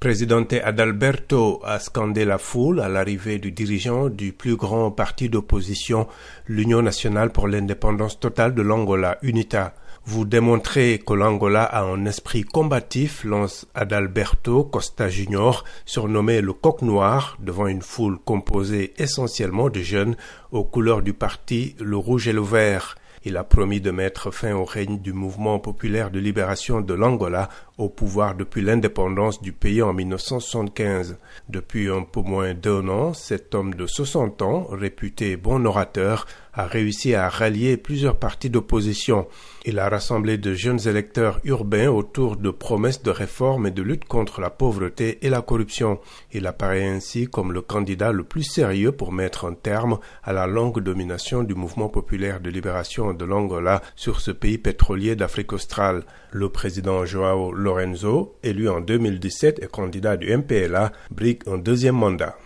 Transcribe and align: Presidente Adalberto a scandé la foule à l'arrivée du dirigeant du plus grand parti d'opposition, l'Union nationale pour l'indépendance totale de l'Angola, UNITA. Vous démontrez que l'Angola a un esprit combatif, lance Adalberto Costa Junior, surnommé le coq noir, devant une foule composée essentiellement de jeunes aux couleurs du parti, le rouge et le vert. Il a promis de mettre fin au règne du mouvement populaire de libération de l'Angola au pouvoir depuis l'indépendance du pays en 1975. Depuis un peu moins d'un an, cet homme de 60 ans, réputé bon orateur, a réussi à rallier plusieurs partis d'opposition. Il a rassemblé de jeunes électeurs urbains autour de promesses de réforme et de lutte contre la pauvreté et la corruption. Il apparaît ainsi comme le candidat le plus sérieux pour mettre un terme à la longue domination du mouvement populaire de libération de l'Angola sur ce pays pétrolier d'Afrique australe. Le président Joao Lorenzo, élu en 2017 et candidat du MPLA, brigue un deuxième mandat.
Presidente 0.00 0.54
Adalberto 0.54 1.60
a 1.62 1.78
scandé 1.78 2.24
la 2.24 2.38
foule 2.38 2.80
à 2.80 2.88
l'arrivée 2.88 3.38
du 3.38 3.52
dirigeant 3.52 4.08
du 4.08 4.32
plus 4.32 4.56
grand 4.56 4.90
parti 4.90 5.28
d'opposition, 5.28 6.08
l'Union 6.46 6.80
nationale 6.80 7.30
pour 7.32 7.48
l'indépendance 7.48 8.18
totale 8.18 8.54
de 8.54 8.62
l'Angola, 8.62 9.18
UNITA. 9.20 9.74
Vous 10.06 10.24
démontrez 10.24 11.02
que 11.06 11.12
l'Angola 11.12 11.64
a 11.64 11.82
un 11.82 12.06
esprit 12.06 12.44
combatif, 12.44 13.24
lance 13.24 13.66
Adalberto 13.74 14.64
Costa 14.64 15.10
Junior, 15.10 15.64
surnommé 15.84 16.40
le 16.40 16.54
coq 16.54 16.80
noir, 16.80 17.36
devant 17.38 17.66
une 17.66 17.82
foule 17.82 18.18
composée 18.24 18.94
essentiellement 18.96 19.68
de 19.68 19.80
jeunes 19.80 20.16
aux 20.50 20.64
couleurs 20.64 21.02
du 21.02 21.12
parti, 21.12 21.76
le 21.78 21.98
rouge 21.98 22.26
et 22.26 22.32
le 22.32 22.40
vert. 22.40 22.96
Il 23.22 23.36
a 23.36 23.44
promis 23.44 23.82
de 23.82 23.90
mettre 23.90 24.30
fin 24.30 24.54
au 24.54 24.64
règne 24.64 24.98
du 24.98 25.12
mouvement 25.12 25.58
populaire 25.58 26.10
de 26.10 26.18
libération 26.18 26.80
de 26.80 26.94
l'Angola 26.94 27.50
au 27.80 27.88
pouvoir 27.88 28.34
depuis 28.34 28.60
l'indépendance 28.62 29.40
du 29.40 29.52
pays 29.52 29.82
en 29.82 29.92
1975. 29.92 31.16
Depuis 31.48 31.88
un 31.88 32.02
peu 32.02 32.20
moins 32.20 32.54
d'un 32.54 32.86
an, 32.88 33.14
cet 33.14 33.54
homme 33.54 33.74
de 33.74 33.86
60 33.86 34.42
ans, 34.42 34.66
réputé 34.70 35.36
bon 35.36 35.64
orateur, 35.64 36.26
a 36.52 36.66
réussi 36.66 37.14
à 37.14 37.28
rallier 37.28 37.76
plusieurs 37.76 38.16
partis 38.16 38.50
d'opposition. 38.50 39.26
Il 39.64 39.78
a 39.78 39.88
rassemblé 39.88 40.38
de 40.38 40.54
jeunes 40.54 40.88
électeurs 40.88 41.40
urbains 41.44 41.88
autour 41.88 42.36
de 42.36 42.50
promesses 42.50 43.02
de 43.02 43.10
réforme 43.10 43.66
et 43.66 43.70
de 43.70 43.82
lutte 43.82 44.06
contre 44.06 44.40
la 44.40 44.50
pauvreté 44.50 45.18
et 45.22 45.28
la 45.28 45.42
corruption. 45.42 46.00
Il 46.32 46.46
apparaît 46.46 46.88
ainsi 46.88 47.26
comme 47.26 47.52
le 47.52 47.60
candidat 47.60 48.12
le 48.12 48.24
plus 48.24 48.42
sérieux 48.42 48.92
pour 48.92 49.12
mettre 49.12 49.44
un 49.44 49.54
terme 49.54 49.98
à 50.24 50.32
la 50.32 50.46
longue 50.46 50.80
domination 50.80 51.42
du 51.42 51.54
mouvement 51.54 51.88
populaire 51.88 52.40
de 52.40 52.50
libération 52.50 53.12
de 53.12 53.24
l'Angola 53.24 53.82
sur 53.94 54.20
ce 54.20 54.30
pays 54.30 54.58
pétrolier 54.58 55.14
d'Afrique 55.14 55.52
australe. 55.52 56.04
Le 56.32 56.48
président 56.48 57.04
Joao 57.04 57.52
Lorenzo, 57.70 58.34
élu 58.42 58.68
en 58.68 58.80
2017 58.80 59.62
et 59.62 59.68
candidat 59.68 60.16
du 60.16 60.36
MPLA, 60.36 60.90
brigue 61.12 61.42
un 61.46 61.56
deuxième 61.56 61.94
mandat. 61.94 62.36